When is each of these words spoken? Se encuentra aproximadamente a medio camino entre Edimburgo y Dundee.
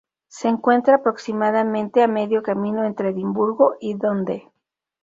Se 0.29 0.47
encuentra 0.47 0.95
aproximadamente 0.95 2.01
a 2.01 2.07
medio 2.07 2.41
camino 2.41 2.85
entre 2.85 3.09
Edimburgo 3.09 3.75
y 3.79 3.93
Dundee. 3.93 4.49